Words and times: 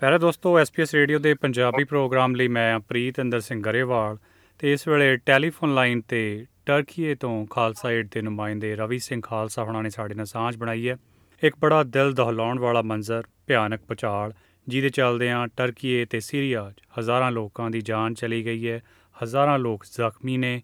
ਪਿਆਰੇ 0.00 0.18
ਦੋਸਤੋ 0.18 0.60
SBS 0.60 0.86
radio 0.94 1.18
ਦੇ 1.18 1.34
ਪੰਜਾਬੀ 1.34 1.84
ਪ੍ਰੋਗਰਾਮ 1.84 2.34
ਲਈ 2.34 2.48
ਮੈਂ 2.48 2.80
ਪ੍ਰੀਤ 2.80 3.20
ਅੰਦਰ 3.20 3.40
ਸਿੰਘ 3.40 3.62
ਗਰੇਵਾਲ 3.62 4.18
ਤੇ 4.58 4.72
ਇਸ 4.72 4.88
ਵੇਲੇ 4.88 5.16
ਟੈਲੀਫੋਨ 5.16 5.74
ਲਾਈਨ 5.74 6.00
ਤੇ 6.00 6.46
ਟਰਕੀਏ 6.66 7.14
ਤੋਂ 7.14 7.46
ਖਾਲਸਾ 7.46 7.90
ਏਡ 7.90 8.08
ਦੇ 8.10 8.22
ਨੁਮਾਇੰਦੇ 8.22 8.76
ਰਵੀ 8.76 8.98
ਸਿੰਘ 8.98 9.20
ਖਾਲਸਾ 9.24 9.64
ਹੁਣਾਂ 9.64 9.82
ਨੇ 9.82 9.90
ਸਾਡੇ 9.90 10.14
ਨਾਲ 10.14 10.26
ਸਾਂਝ 10.26 10.56
ਬਣਾਈ 10.56 10.88
ਹੈ। 10.88 10.96
ਇੱਕ 11.42 11.56
ਬੜਾ 11.60 11.82
ਦਿਲ 11.82 12.12
ਦਹਿਲਾਉਣ 12.12 12.58
ਵਾਲਾ 12.58 12.82
ਮੰਜ਼ਰ, 12.82 13.22
ਭਿਆਨਕ 13.46 13.80
ਪਚਾਲ, 13.88 14.32
ਜਿਹਦੇ 14.68 14.88
ਚੱਲਦਿਆਂ 14.88 15.48
ਟਰਕੀਏ 15.56 16.04
ਤੇ 16.04 16.20
ਸੀਰੀਆ 16.20 16.72
'ਚ 16.76 16.82
ਹਜ਼ਾਰਾਂ 16.98 17.32
ਲੋਕਾਂ 17.32 17.70
ਦੀ 17.70 17.80
ਜਾਨ 17.80 18.14
ਚਲੀ 18.14 18.44
ਗਈ 18.44 18.68
ਹੈ। 18.68 18.82
ਹਜ਼ਾਰਾਂ 19.24 19.58
ਲੋਕ 19.58 19.84
ਜ਼ਖਮੀ 19.84 20.36
ਨੇ। 20.36 20.62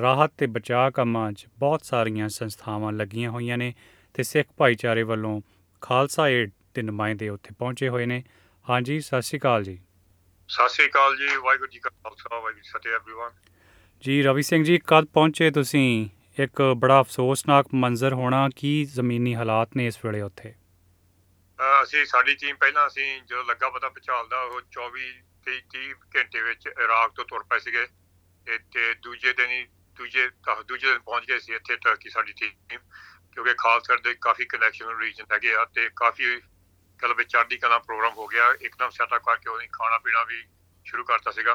ਰਾਹਤ 0.00 0.30
ਤੇ 0.38 0.46
ਬਚਾਅ 0.46 0.90
ਕੰਮਾਂ 0.90 1.32
'ਚ 1.32 1.46
ਬਹੁਤ 1.58 1.80
ਸਾਰੀਆਂ 1.84 2.28
ਸੰਸਥਾਵਾਂ 2.28 2.92
ਲੱਗੀਆਂ 2.92 3.30
ਹੋਈਆਂ 3.30 3.58
ਨੇ। 3.58 3.74
ਤੇ 4.15 4.23
ਸਿੱਖ 4.23 4.47
ਭਾਈਚਾਰੇ 4.57 5.03
ਵੱਲੋਂ 5.03 5.41
ਖਾਲਸਾ 5.81 6.27
ਏਡ 6.29 6.51
ਦੇ 6.75 6.81
ਨੁਮਾਇੰਦੇ 6.81 7.29
ਉੱਥੇ 7.29 7.53
ਪਹੁੰਚੇ 7.59 7.89
ਹੋਏ 7.89 8.05
ਨੇ 8.05 8.23
ਹਾਂਜੀ 8.65 8.99
ਸਤਿ 8.99 9.21
ਸ਼੍ਰੀ 9.21 9.39
ਅਕਾਲ 9.39 9.63
ਜੀ 9.63 9.79
ਸਤਿ 10.49 10.69
ਸ੍ਰੀ 10.69 10.85
ਅਕਾਲ 10.87 11.15
ਜੀ 11.17 11.27
ਵਾਹਿਗੁਰੂ 11.35 11.71
ਜੀ 11.71 11.79
ਕਾ 11.79 11.89
ਖਾਲਸਾ 11.89 12.29
ਵਾਹਿਗੁਰੂ 12.31 12.53
ਜੀ 12.53 12.61
ਕੀ 12.61 12.69
ਫਤਿਹ 12.69 12.95
एवरीवन 12.95 13.31
ਜੀ 14.03 14.21
ਰਵੀ 14.23 14.41
ਸਿੰਘ 14.41 14.63
ਜੀ 14.63 14.77
ਕਦ 14.87 15.05
ਪਹੁੰਚੇ 15.05 15.51
ਤੁਸੀਂ 15.51 16.09
ਇੱਕ 16.39 16.61
ਬੜਾ 16.77 16.99
ਅਫਸੋਸਨਾਕ 17.01 17.65
ਮੰਜ਼ਰ 17.73 18.13
ਹੋਣਾ 18.13 18.49
ਕੀ 18.55 18.83
ਜ਼ਮੀਨੀ 18.85 19.35
ਹਾਲਾਤ 19.35 19.75
ਨੇ 19.77 19.87
ਇਸ 19.87 19.97
ਵੇਲੇ 20.05 20.21
ਉੱਥੇ 20.21 20.53
ਅਹ 21.59 21.83
ਅਸੀਂ 21.83 22.05
ਸਾਡੀ 22.05 22.35
ਟੀਮ 22.35 22.55
ਪਹਿਲਾਂ 22.55 22.87
ਅਸੀਂ 22.87 23.21
ਜਦੋਂ 23.21 23.43
ਲੱਗਾ 23.43 23.69
ਪਤਾ 23.69 23.89
ਭੁਚਾਲ 23.89 24.27
ਦਾ 24.27 24.41
ਉਹ 24.41 24.61
24 24.71 25.11
ਤੇ 25.45 25.61
30 25.75 25.93
ਘੰਟੇ 26.15 26.41
ਵਿੱਚ 26.41 26.67
ਇਰਾਕ 26.67 27.11
ਤੋਂ 27.15 27.25
ਤੁਰ 27.25 27.43
ਪਏ 27.43 27.59
ਸੀਗੇ 27.59 27.85
ਤੇ- 28.47 28.59
ਤੇ 28.73 28.93
ਦੂਜੇ 28.93 29.33
ਦਿਨ 29.33 29.49
ਹੀ 29.49 29.63
ਦੂਜੇ 29.97 30.27
ਤਾਂ 30.45 30.55
ਦੂਜੇ 30.63 30.87
ਦਿਨ 30.87 30.99
ਪਹੁੰਚ 30.99 31.25
ਗਏ 31.25 31.39
ਸੀ 31.39 31.53
ਇੱਥੇ 31.53 31.75
ਟਰਕੀ 31.75 32.09
ਸਾਡੀ 32.09 32.33
ਟੀਮ 32.33 32.79
ਕਿਉਂਕਿ 33.34 33.54
ਖਾਲਸਾ 33.54 33.96
ਦੇ 33.96 34.14
ਕਾਫੀ 34.20 34.44
ਕਨੈਕਸ਼ਨ 34.44 34.98
ਰੀਜਨ 34.98 35.24
ਹੈਗੇ 35.32 35.54
ਆ 35.54 35.64
ਤੇ 35.64 35.90
ਕਾਫੀ 35.96 36.40
ਕਲ 36.98 37.14
ਵਿੱਚ 37.14 37.32
ਚੜ੍ਹਦੀ 37.32 37.56
ਕਲਾ 37.56 37.78
ਪ੍ਰੋਗਰਾਮ 37.78 38.12
ਹੋ 38.12 38.26
ਗਿਆ। 38.26 38.54
ਇੱਕਦਮ 38.60 38.90
ਸੈਟਅਪ 38.90 39.22
ਕਰਕੇ 39.22 39.50
ਉਹਨੇ 39.50 39.66
ਖਾਣਾ 39.72 39.98
ਪੀਣਾ 39.98 40.24
ਵੀ 40.24 40.44
ਸ਼ੁਰੂ 40.84 41.04
ਕਰਤਾ 41.04 41.30
ਸੀਗਾ। 41.30 41.54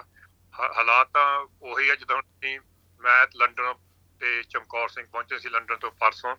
ਹਾ- 0.60 0.74
ਹਾਲਾਤ 0.78 1.10
ਤਾਂ 1.14 1.48
ਉਹੀ 1.62 1.90
ਆ 1.90 1.96
ਜਦੋਂ 1.96 2.22
ਅਸੀਂ 2.22 2.60
ਮੈਂ 3.00 3.28
ਲੰਡਨ 3.36 3.74
ਤੇ 4.20 4.44
ਚਮਕੌਰ 4.44 4.90
ਸਿੰਘ 4.90 5.08
ਪਹੁੰਚੇ 5.12 5.40
ਸੀ 5.40 5.50
ਲੰਡਨ 5.50 5.76
ਤੋਂ 5.76 5.92
ਪਰਸੋਂ। 5.92 6.36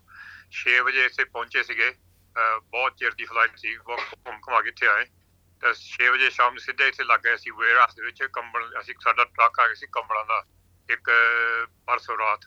6 0.52 0.78
ਵਜੇ 0.84 1.04
ਇੱਥੇ 1.04 1.24
ਪਹੁੰਚੇ 1.24 1.62
ਸੀਗੇ। 1.62 1.90
ਅਹ 1.90 2.60
ਬਹੁਤ 2.60 2.96
ਚਿਰ 2.96 3.14
ਦੀ 3.14 3.24
ਫਲਾਈਟ 3.24 3.58
ਸੀ। 3.58 3.76
ਬਹੁਤ 3.76 4.00
ਘੁੰਮ 4.00 4.40
ਘੁਮਾ 4.48 4.62
ਕੇ 4.62 4.68
ਇੱਥੇ 4.68 4.86
ਆਏ। 4.86 5.04
ਤਾਂ 5.60 5.74
6 5.74 6.12
ਵਜੇ 6.12 6.30
ਸ਼ਾਮ 6.30 6.52
ਨੂੰ 6.52 6.60
ਸਿੱਧਾ 6.60 6.86
ਇੱਥੇ 6.86 7.04
ਲੱਗ 7.04 7.20
ਗਏ 7.20 7.36
ਸੀ 7.36 7.50
ਵੇਅਰਹਾਊਸ 7.50 7.94
ਦੇ 7.94 8.02
ਵਿੱਚ। 8.02 8.22
ਕੰਬਲ 8.32 8.80
ਅਸੀਂ 8.80 8.94
ਸਾਡਾ 9.00 9.24
ਟਰੱਕ 9.24 9.60
ਆ 9.60 9.66
ਗਿਆ 9.66 9.74
ਸੀ 9.74 9.86
ਕੰਬਲਾਂ 9.92 10.24
ਦਾ। 10.24 10.44
ਇੱਕ 10.90 11.10
ਅਹ, 11.10 11.66
ਪਰਸੋਂ 11.86 12.18
ਰਾਤ। 12.18 12.40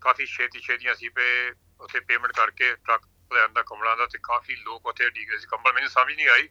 ਕਾਫੀ 0.00 0.26
ਛੇਤੀ 0.26 0.60
ਛੇਤੀ 0.60 0.92
ਅਸੀਂ 0.92 1.10
ਪੇ 1.10 1.52
ਉੱਥੇ 1.80 2.00
ਪੇਮੈਂਟ 2.00 2.32
ਕਰਕੇ 2.32 2.74
ਟਰੱਕ 2.74 3.02
ਲੈਣ 3.32 3.48
ਦਾ 3.48 3.62
ਕੰਬਲਾਂ 3.62 3.96
ਦਾ 3.96 4.06
ਤੇ 4.06 4.18
ਕਾਫੀ 4.22 4.56
ਲੋਕ 4.56 4.86
ਉੱਥੇ 4.86 5.10
ਡੀ 5.10 5.30
ਗਏ 5.30 5.38
ਸੀ। 5.38 5.46
ਕੰਬਲ 5.50 5.72
ਮੈਨੂੰ 5.72 5.90
ਸਮਝ 5.90 6.14
ਨਹੀਂ 6.14 6.28
ਆਈ 6.28 6.48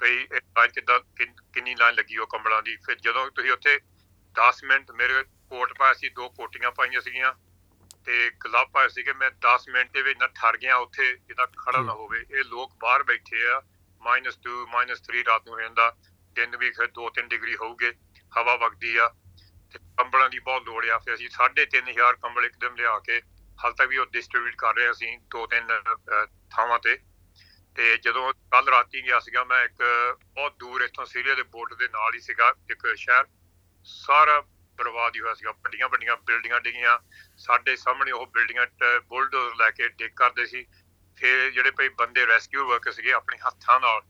ਭਈ 0.00 0.16
ਇਹ 0.22 0.40
ਲਾਈਨ 0.56 0.70
ਕਿੱਦਾਂ 0.70 1.00
ਕਿੰਨ- 1.00 1.78
ਲਾਈਨ 1.78 1.94
ਲੱਗੀ 1.94 2.16
ਉਹ 2.16 2.26
ਕੰਬਲਾਂ 2.26 2.62
ਦੀ। 2.62 2.76
ਫਿਰ 2.76 2.94
ਜਦੋਂ 2.94 3.30
ਤੁਸੀਂ 3.30 3.52
ਉੱਥੇ 3.52 3.80
10 4.34 4.64
ਮਿੰਟ 4.64 4.90
ਮੇਰੇ 4.90 5.22
ਕੋਟ 5.22 5.72
ਪਾਇਆ 5.78 5.92
ਸੀ 5.92 6.08
ਦੋ 6.08 6.28
ਕੋਟੀਆਂ 6.28 6.70
ਪਾਈਆਂ 6.70 7.00
ਸੀਗੀਆਂ 7.00 7.32
ਤੇ 8.06 8.30
ਗਲਵ 8.44 8.70
ਪਾਏ 8.70 8.88
ਸੀਗੇ 8.88 9.12
ਮੈਂ 9.12 9.30
10 9.30 9.68
ਮਿੰਟ 9.68 9.92
ਦੇ 9.92 10.02
ਵਿੱਚ 10.02 10.18
ਨਾ 10.18 10.26
ਠਰ 10.26 10.56
ਗਿਆ 10.56 10.76
ਉੱਥੇ 10.76 11.16
ਜਿੱਦਾਂ 11.16 11.46
ਖੜਾ 11.46 11.80
ਨਾ 11.80 11.92
ਹੋਵੇ। 11.92 12.24
ਇਹ 12.30 12.44
ਲੋਕ 12.44 12.72
ਬਾਹਰ 12.80 13.02
ਬੈਠੇ 13.02 13.46
ਆ 13.48 13.62
-2 14.02 14.66
-3 14.66 15.24
ਰਾਤ 15.24 15.46
ਨੂੰ 15.46 15.54
ਹੋ 15.54 15.60
ਜਾਂਦਾ 15.60 15.96
ਦਿਨ 16.32 16.56
ਵੀ 16.56 16.70
ਫਿਰ 16.70 16.86
2-3 16.86 17.28
ਡਿਗਰੀ 17.28 17.56
ਹੋਊਗੇ 17.56 17.92
ਹਵਾ 18.38 18.56
ਵਗਦੀ 18.56 18.96
ਆ 18.96 19.08
ਤੇ 19.72 19.78
ਕੰਬਲਾਂ 19.78 20.30
ਦੀ 20.30 20.38
ਬਹੁਤ 20.38 20.62
ਲੋੜ 20.62 20.86
ਆ। 20.86 20.98
ਫਿਰ 20.98 21.14
ਅਸੀਂ 21.14 21.28
3500 21.28 22.16
ਕੰਬਲ 22.22 22.44
ਇੱਕਦਮ 22.44 22.74
ਲਿਆ 22.74 22.98
ਕੇ 22.98 23.22
ਹਾਲ 23.64 23.72
ਤੱਕ 23.72 23.88
ਵੀ 23.88 23.96
ਉਹ 23.96 24.06
ਡਿਸਟ੍ਰੀਬਿਊਟ 24.06 24.54
ਕਰ 24.58 24.74
ਰਹੇ 24.74 24.90
ਅਸੀਂ 24.90 25.18
ਦੋ 25.18 25.46
ਤਿੰਨ 25.46 25.66
ਅਹ, 25.72 26.26
ਥਾਵਾਂ 26.50 26.78
ਤੇ। 26.78 26.98
ਤੇ 27.76 27.96
ਜਦੋਂ 27.96 28.32
ਕੱਲ 28.32 28.68
ਰਾਤੀ 28.68 29.06
ਗਿਆ 29.06 29.20
ਸੀਗਾ 29.20 29.44
ਮੈਂ 29.44 29.64
ਇੱਕ 29.64 29.74
ਬਹੁਤ 30.34 30.56
ਦੂਰ 30.58 30.80
ਇੱਥੋਂ 30.80 31.06
ਸੀਰੀਆ 31.06 31.34
ਦੇ 31.34 31.42
ਬਾਰਡਰ 31.42 31.74
ਦੇ 31.74 31.88
ਨਾਲ 31.88 32.14
ਹੀ 32.14 32.20
ਸੀਗਾ 32.20 32.54
ਇੱਕ 32.70 32.94
ਸ਼ਹਿਰ। 32.96 33.24
ਸਾਰਾ 33.84 34.40
ਬਰਬਾਦ 34.78 35.16
ਹੀ 35.16 35.20
ਹੋਇਆ 35.20 35.34
ਸੀਗਾ। 35.34 35.52
ਵੱਡੀਆਂ 35.52 35.88
ਵੱਡੀਆਂ 35.88 36.16
ਬਿਲਡਿੰਗਾਂ 36.16 36.60
ਡਿੱਗੀਆਂ। 36.60 36.98
ਸਾਡੇ 37.38 37.76
ਸਾਹਮਣੇ 37.76 38.12
ਉਹ 38.12 38.26
ਬਿਲਡਿੰਗਾਂ 38.26 38.66
ਬੁਲਡੋਜ਼ਰ 39.00 39.56
ਲੈ 39.56 39.70
ਕੇ 39.70 39.88
ਡਿੱਗ 39.88 40.10
ਕਰਦੇ 40.16 40.46
ਸੀ। 40.46 40.66
ਫਿਰ 41.16 41.50
ਜਿਹੜੇ 41.50 41.70
ਭਈ 41.70 41.88
ਬੰਦੇ 41.88 42.26
ਰੈਸਕਿਊ 42.26 42.66
ਵਰਕਰ 42.68 42.92
ਸੀਗੇ 42.92 43.12
ਆਪਣੇ 43.12 43.38
ਹੱਥਾਂ 43.46 43.80
ਨਾਲ 43.80 44.02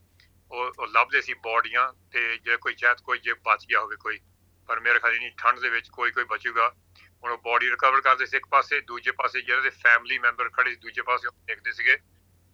ਉਹ 0.51 0.73
ਉਹ 0.79 0.87
ਲੱਭਦੇ 0.87 1.21
ਸੀ 1.21 1.35
ਬੋਡੀਆਂ 1.35 1.93
ਤੇ 2.13 2.39
ਜੇ 2.39 2.57
ਕੋਈ 2.57 2.75
ਚਾਹਤ 2.75 3.01
ਕੋਈ 3.01 3.19
ਜੇ 3.19 3.33
ਬਚ 3.33 3.67
ਗਿਆ 3.69 3.81
ਹੋਵੇ 3.81 3.97
ਕੋਈ। 3.97 4.21
ਪਰ 4.67 4.81
ਮੇਰੇ 4.81 4.99
ਖਿਆਲ 4.99 5.19
ਨਹੀਂ 5.19 5.31
ਠੰਡ 5.39 5.59
ਦੇ 5.59 5.69
ਵਿੱਚ 5.69 5.89
ਕੋਈ 5.89 6.11
ਕੋਈ 6.11 6.25
ਬਚੂਗਾ। 6.25 6.75
ਹੁਣ 7.25 7.33
ਉਹ 7.33 7.39
ਬੋਡੀ 7.39 7.71
ਰਿਕਵਰ 7.71 8.01
ਕਰਦੇ 8.01 8.27
ਸੀ 8.27 8.37
ਇੱਕ 8.37 8.47
ਪਾਸੇ 8.47 8.81
ਦੂਜੇ 8.81 9.11
ਪਾਸੇ 9.11 9.41
ਜਿਹੜੇ 9.41 9.63
ਦੇ 9.63 9.71
ਫੈਮਿਲੀ 9.71 10.19
ਮੈਂਬਰ 10.19 10.49
ਖੜੇ 10.49 10.71
ਸੀ 10.71 10.77
ਦੂਜੇ 10.77 11.03
ਪਾਸੇ 11.03 11.29
ਉਹ 11.29 11.33
ਦੇਖਦੇ 11.47 11.73
ਸੀਗੇ 11.73 11.97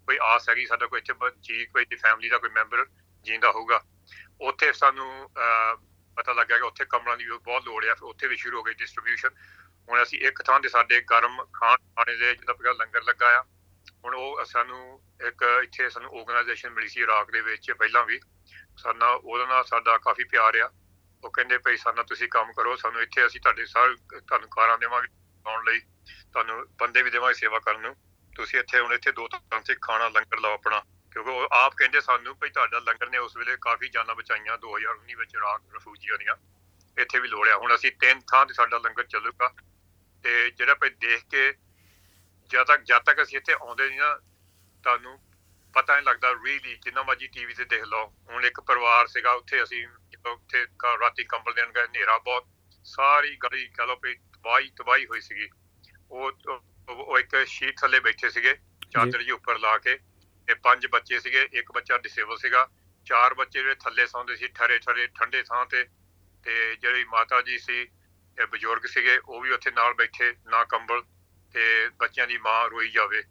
ਕੋਈ 0.07 0.19
ਆਸ 0.23 0.49
ਹੈਗੀ 0.49 0.67
ਸਾਡਾ 0.67 0.87
ਕੋਈ 0.87 0.99
ਇੱਥੇ 0.99 1.13
ਬ- 1.13 1.35
ਜੀ 1.41 1.67
ਕੋਈ 1.67 1.85
ਦੀ 1.85 1.97
ਫੈਮਿਲੀ 1.97 2.29
ਦਾ 2.29 2.39
ਕੋਈ 2.39 2.51
ਮੈਂਬਰ 2.51 2.87
ਜਿੰਦਾ 3.23 3.51
ਹੋਊਗਾ। 3.51 3.85
ਉੱਥੇ 4.41 4.73
ਸਾਨੂੰ 4.73 5.31
ਅਹ, 5.39 5.77
ਪਤਾ 6.17 6.33
ਲੱਗਾ 6.33 6.57
ਕਿ 6.57 6.65
ਉੱਥੇ 6.65 6.85
ਕਮਰਾਂ 6.85 7.17
ਦੀ 7.17 7.25
ਵੀ 7.25 7.39
ਬਹੁਤ 7.39 7.65
ਲੋੜ 7.65 7.85
ਆ 7.85 7.95
ਫਿਰ 7.95 8.03
ਉੱਥੇ 8.03 8.29
ਵੀ 8.29 8.37
ਸ਼ੁਰੂ 8.37 8.59
ਹੋ 8.59 8.63
ਗਈ 8.63 8.75
ਡਿਸਟ੍ਰੀਬਿਊਸ਼ਨ 8.75 9.29
ਹੁਣ 9.89 10.03
ਅਸੀਂ 10.03 10.21
ਇੱਕ 10.21 10.43
ਥਾਂ 10.43 10.61
ਤੇ 10.61 10.69
ਸਾਡੇ 10.69 11.01
ਗਰਮ 11.01 11.45
ਖਾਣ 11.53 11.77
ਖਾਣੇ 11.77 12.17
ਦੇ 12.17 12.35
ਜਿਹਦਾ 12.35 12.53
ਪਿਆ 12.53 12.73
ਲੰਗਰ 12.73 13.03
ਲੱਗਾ 13.03 13.39
ਆ 13.39 13.43
ਹੁਣ 14.05 14.15
ਉਹ 14.15 14.45
ਸਾਨੂੰ 14.45 15.03
ਇੱਕ 15.27 15.61
ਇੱਥੇ 15.65 15.91
ਸਾਨੂੰ 15.91 16.11
ਆਰਗੇਨਾਈਜੇਸ਼ਨ 16.19 16.71
ਮਿਲੀ 16.71 16.89
ਸੀ 16.89 17.01
ਇਰਾਕ 17.01 17.31
ਦੇ 17.31 17.41
ਵਿੱਚ 17.41 17.73
ਪਹਿਲਾਂ 17.73 18.05
ਵੀ। 18.05 18.21
ਸਾਡਾ 18.77 19.09
ਉਹਦੇ 19.09 19.47
ਨਾਲ 19.47 19.65
ਸਾਡਾ 19.65 19.99
ਕਾਫੀ 19.99 20.25
ਪਿਆਰ 20.25 20.57
ਆ। 20.57 20.71
ਉਹ 21.25 21.31
ਕਹਿੰਦੇ 21.31 21.59
ਭਈ 21.59 21.77
ਸਾਡਾ 21.77 22.03
ਤੁਸੀਂ 22.03 22.29
ਕੰਮ 22.29 22.53
ਕਰੋ, 22.53 22.75
ਸਾਨੂੰ 22.77 23.03
ਇੱਥੇ 23.03 23.27
ਅਸੀਂ 23.27 23.41
ਤੁਹਾਡੇ 23.41 23.65
ਸਾਰੇ 23.67 23.95
ਤੁਹਾਨੂੰ 24.19 24.49
ਕਾਰਾਂ 24.51 24.79
ਦੇਵਾਂਗੇ 24.79 25.09
ਆਉਣ 25.47 25.65
ਲਈ, 25.65 25.81
ਤੁਹਾਨੂੰ 26.33 26.65
ਬੰਦੇ 26.81 27.03
ਵੀ 27.03 27.11
ਦੇਵਾਂਗੇ 27.11 27.35
ਸੇਵਾ 27.35 27.59
ਕਰਨ 27.59 27.81
ਨੂੰ। 27.81 27.95
ਤੁਸੀਂ 28.33 28.59
ਇੱਥੇ 28.59 28.81
ਹੁਣ 28.81 28.93
ਇੱਥੇ 28.95 29.13
ਦੋ 29.13 29.27
ਤਰ੍ਹਾਂ 29.29 29.61
ਤੇ 29.63 29.75
ਖਾਣਾ 29.83 30.09
ਲੰਗਰ 30.09 30.41
ਲਾਓ 30.41 30.55
ਆਪਣਾ, 30.55 30.83
ਕਿਉਂਕਿ 31.13 31.31
ਉਹ 31.31 31.49
ਆਪ 31.53 31.75
ਕਹਿੰਦੇ 31.77 32.01
ਸਾਨੂੰ 32.01 32.37
ਭਈ 32.39 32.49
ਤੁਹਾਡਾ 32.49 32.79
ਲੰਗਰ 32.81 33.09
ਨੇ 33.11 33.19
ਉਸ 33.19 33.37
ਵੇਲੇ 33.37 33.57
ਕਾਫੀ 33.61 33.89
ਜਾਨਾਂ 33.89 34.15
ਬਚਾਈਆਂ 34.15 34.59
2019 34.59 35.15
ਵਿੱਚ 35.15 35.35
ਇਰਾਕ 35.35 35.75
ਰਫੂਜੀਆਂ 35.75 36.19
ਦੀਆਂ, 36.19 36.37
ਇੱਥੇ 36.97 37.19
ਵੀ 37.21 37.29
ਲੋੜਿਆ। 37.29 37.57
ਹੁਣ 37.57 37.75
ਅਸੀਂ 37.75 37.93
ਤਿੰਨ 38.01 38.21
ਥਾਂ 38.31 38.45
ਤੇ 38.47 38.55
ਸਾਡਾ 38.55 38.79
ਲੰਗਰ 38.79 39.07
ਚੱਲੂਗਾ 39.07 39.53
ਤੇ 40.25 40.51
ਜਿਹੜਾ 40.51 40.75
ਭਈ 40.75 40.91
ਦੇਖ 41.01 41.25
ਕੇ 41.31 41.53
ਜਦ 42.51 42.67
ਤੱਕ 42.67 42.83
ਜਦ 42.83 43.03
ਤੱਕ 43.03 43.23
ਅਸੀਂ 43.23 43.37
ਇੱਥੇ 43.39 43.53
ਆਉਂਦੇ 43.53 43.89
ਨਹੀਂ 43.89 44.01
ਨਾ, 44.01 44.15
ਤੁਹਾਨੂੰ 44.85 45.19
ਪਤਾ 45.75 45.95
ਨਹੀਂ 45.95 46.07
ਲੱਗਦਾ 46.07 46.33
ਰੀਲੀ 46.33 46.77
ਜਿੰਨਾ 46.77 47.03
ਮਰਜ਼ੀ 47.03 47.27
ਟੀਵੀ 47.27 47.55
ਤੇ 47.55 47.65
ਦੇਖ 47.65 47.83
ਲਓ। 47.83 48.07
ਹੁਣ 48.07 48.45
ਇੱਕ 48.45 48.61
ਪਰਿਵਾਰ 48.61 49.07
ਸੀਗਾ, 49.07 49.33
ਉੱਥੇ 49.33 49.63
ਅਸੀਂ 49.63 49.87
ਜਦੋਂ 50.11 50.33
ਉੱਥੇ 50.33 50.67
ਕ- 50.79 50.99
ਰਾਤੀ 51.01 51.25
ਕੰਬਲ 51.25 51.53
ਦੇਣ 51.53 51.73
ਗਏ, 51.73 51.85
ਹਨੇਰਾ 51.85 52.19
ਬਹੁਤ, 52.19 52.47
ਸਾਰੀ 52.85 53.37
ਗਲੀ 53.37 53.69
ਕਹ 53.69 53.83
ਲਓ 53.83 53.97
ਵੀ 54.03 54.15
ਤਬਾਹੀ 54.15 54.71
ਤਬਾਹੀ 54.71 55.07
ਹੋਈ 55.07 55.21
ਸੀਗੀ। 55.21 55.49
ਉਹ 56.11 56.33
ਉਹ 56.49 56.61
ਉਹ 56.89 57.19
ਇੱਕ 57.19 57.47
ਸ਼ੀਟ 57.47 57.81
ਥੱਲੇ 57.81 58.01
ਬੈਠੇ 58.01 58.31
ਸੀਗੇ, 58.31 58.55
ਚਾਦਰ 58.91 59.23
ਜੀ 59.23 59.31
ਉੱਪਰ 59.31 59.59
ਲਾ 59.59 59.79
ਕੇ, 59.79 59.99
ਤੇ 60.47 60.55
ਪੰਜ 60.55 60.87
ਬੱਚੇ 60.87 61.21
ਸੀਗੇ, 61.21 61.49
ਇੱਕ 61.53 61.73
ਬੱਚਾ 61.73 61.99
ਡਿਸੇਬਲ 61.99 62.37
ਸੀਗਾ, 62.37 62.69
ਚਾਰ 63.07 63.35
ਬੱਚੇ 63.35 63.63
ਜਿਹੜੇ 63.63 63.75
ਥੱਲੇ 63.75 64.07
ਸੌਂਦੇ 64.07 64.37
ਸੀ 64.37 64.49
ਠਰੇ 64.49 64.79
ਠਰੇ 64.79 65.07
ਠੰਡੇ 65.07 65.43
ਥਾਂ 65.43 65.67
ਤੇ 65.67 65.87
ਤੇ 66.45 66.77
ਜਿਹੜੀ 66.77 67.05
ਮਾਤਾ 67.05 67.43
ਜੀ 67.43 67.59
ਸੀ, 67.59 67.81
ਇਹ 68.41 68.47
ਬਜ਼ੁਰਗ 68.47 68.87
ਸੀਗੇ, 68.87 69.19
ਉਹ 69.19 69.41
ਵੀ 69.41 69.51
ਉੱਥੇ 69.51 69.71
ਨਾਲ 69.71 69.95
ਬੈਠੇ, 69.95 70.35
ਨਾ 70.47 70.65
ਕੰਬਲ, 70.65 71.03
ਤੇ 71.53 71.89
ਬੱਚਿਆਂ 71.89 72.27
ਦੀ 72.27 72.39
ਮਾਂ 72.39 72.71
ਰੋਈ 72.71 72.89
ਜਾਵੇ 72.89 73.23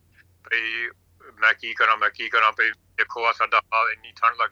ਭਈ 0.49 0.89
ਮੈਂ 1.33 1.53
ਕੀ 1.53 1.73
ਕਰਾਂ, 1.73 1.97
ਮੈਂ 1.97 2.09
ਕੀ 2.09 2.29
ਕਰਾਂ 2.29 2.51
ਭਈ 2.51 2.71
ਦੇਖੋ 2.71 3.25
ਆ 3.25 3.31
ਸਾਡਾ 3.31 3.61
ਹਾਲ 3.73 3.91
ਇੰਨੀ 3.91 4.11
ਠੰਡ 4.11 4.35
ਲੱਗ 4.35 4.49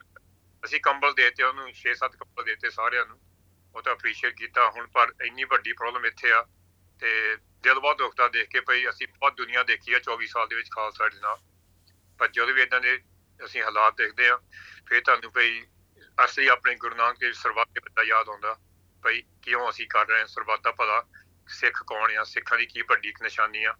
ਅਸੀਂ 0.64 0.80
ਕੰਬਲ 0.80 1.14
ਦੇਤੇ 1.14 1.42
ਉਹਨੂੰ 1.42 1.72
6-7 1.74 2.16
ਕੰਬਲ 2.16 2.44
ਦੇਤੇ 2.44 2.70
ਸਾਰਿਆਂ 2.70 3.04
ਨੂੰ। 3.06 3.18
ਉਹ 3.74 3.82
ਤਾਂ 3.82 3.92
ਅਪਰੀਸ਼ੀਏਟ 3.92 4.34
ਕੀਤਾ 4.34 4.68
ਹੁਣ, 4.70 4.86
ਪਰ 4.86 5.12
ਇੰਨੀ 5.24 5.44
ਵੱਡੀ 5.44 5.72
ਪ੍ਰੋਬਲਮ 5.72 6.06
ਇੱਥੇ 6.06 6.32
ਆ 6.32 6.44
ਤੇ 7.02 7.36
ਦਿਲ 7.62 7.78
ਬਹੁਤ 7.78 7.98
ਦੁਖਦਾ 7.98 8.28
ਦੇਖ 8.28 8.48
ਕੇ 8.48 8.60
ਭਈ 8.60 8.88
ਅਸੀਂ 8.88 9.06
ਬਹੁਤ 9.08 9.36
ਦੁਨੀਆ 9.36 9.62
ਦੇਖੀ 9.62 9.94
ਆ 9.94 9.98
24 9.98 10.26
ਸਾਲ 10.26 10.48
ਦੇ 10.48 10.56
ਵਿੱਚ 10.56 10.70
ਖਾਲਸਾ 10.70 11.08
ਦੇ 11.08 11.20
ਨਾਲ। 11.20 11.38
ਪਰ 12.18 12.28
ਜਦੋਂ 12.28 12.54
ਵੀ 12.54 12.62
ਇਦਾਂ 12.62 12.80
ਦੇ 12.80 12.98
ਅਸੀਂ 13.40 13.62
ਹਾਲਾਤ 13.62 13.96
ਦੇਖਦੇ 13.96 14.28
ਆ 14.28 14.36
ਫਿਰ 14.86 15.00
ਤੁਹਾਨੂੰ 15.00 15.32
ਭਈ 15.32 15.64
ਅਸਲੀ 16.24 16.46
ਆਪਣੇ 16.46 16.74
ਗੁਰੂ 16.74 16.96
ਨਾਨਕ 16.96 17.18
ਦੇਵ 17.18 17.32
ਸਰਬੱਤ 17.32 17.68
ਦੇ 17.68 17.80
ਬੱਚਾ 17.80 18.02
ਯਾਦ 18.02 18.28
ਆਉਂਦਾ 18.28 18.56
ਭਈ 19.02 19.22
ਕਿਉਂ 19.42 19.68
ਅਸੀਂ 19.70 19.86
ਕਰ 19.88 20.06
ਰਹੇ 20.06 20.20
ਹਾਂ, 20.20 20.26
ਸਰਬੱਤ 20.26 20.60
ਦਾ 20.60 20.72
ਭਲਾ 20.72 21.04
ਸਿੱਖ 21.48 21.82
ਕੌਣ 21.86 22.16
ਆ, 22.16 22.24
ਸਿੱਖਾਂ 22.24 22.58
ਦੀ 22.58 22.66
ਕੀ 22.66 22.82
ਵੱਡੀ 22.82 23.08
ਇੱਕ 23.08 23.22
ਨਿਸ਼ਾਨੀ 23.22 23.64
ਆ। 23.64 23.74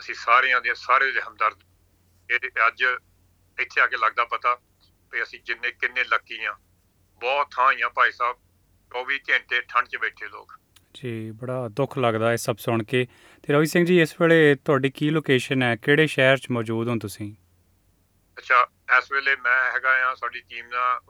ਅਸੀਂ 0.00 0.14
ਸਾਰਿਆਂ 0.14 0.60
ਦੇ, 0.60 0.74
ਸਾਰੇ 0.74 1.10
ਦੇ 1.12 1.20
ਹਮਦਰਦ 1.20 1.62
ਇਹ 2.32 2.66
ਅੱਜ 2.66 2.82
ਇੱਥੇ 3.60 3.80
ਆ 3.80 3.86
ਕੇ 3.86 3.96
ਲੱਗਦਾ 3.96 4.24
ਪਤਾ 4.24 4.60
ਵੀ 5.12 5.22
ਅਸੀਂ 5.22 5.40
ਜਿੰਨੇ 5.40 5.70
ਕਿੰਨੇ 5.70 6.04
ਲੱਕੀ 6.04 6.44
ਆ। 6.44 6.56
ਬਹੁਤ 7.20 7.48
ਥਾਂ 7.56 7.72
ਆ 7.84 7.88
ਭਾਈ 7.88 8.12
ਸਾਹਿਬ 8.12 8.36
24 8.90 9.18
ਘੰਟੇ 9.30 9.60
ਠੰਡ 9.60 9.88
'ਚ 9.88 9.96
ਬੈਠੇ 9.96 10.28
ਲੋਕ। 10.28 10.58
ਜੀ 10.94 11.30
ਬੜਾ 11.30 11.68
ਦੁੱਖ 11.68 11.98
ਲੱਗਦਾ 11.98 12.32
ਇਹ 12.32 12.36
ਸਭ 12.36 12.56
ਸੁਣ 12.56 12.82
ਕੇ। 12.82 13.06
ਤੇ 13.42 13.52
ਰਵੀ 13.52 13.66
ਸਿੰਘ 13.66 13.86
ਜੀ 13.86 14.00
ਇਸ 14.00 14.20
ਵੇਲੇ 14.20 14.54
ਤੁਹਾਡੀ 14.54 14.90
ਕੀ 14.90 15.10
ਲੋਕੇਸ਼ਨ 15.10 15.62
ਹੈ? 15.62 15.76
ਕਿਹੜੇ 15.76 16.06
ਸ਼ਹਿਰ 16.06 16.36
'ਚ 16.36 16.50
ਮੌਜੂਦ 16.50 16.88
ਹੋ 16.88 16.96
ਤੁਸੀਂ? 16.98 17.34
ਅੱਛਾ 18.38 18.66
ਇਸ 18.98 19.12
ਵੇਲੇ 19.12 19.36
ਮੈਂ 19.36 19.72
ਹੈਗਾ 19.72 20.10
ਆ 20.10 20.14
ਸਾਡੀ 20.14 20.40
ਟੀਮ 20.40 20.68
ਦਾ 20.68 21.00